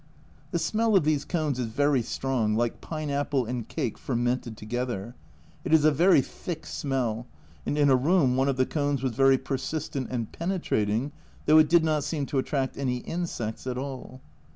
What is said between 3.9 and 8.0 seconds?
fermented together; it is a very thick smell, and in a